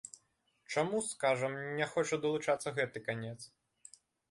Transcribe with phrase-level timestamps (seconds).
[0.75, 3.37] Чаму, скажам, не хоча далучацца гэты канец?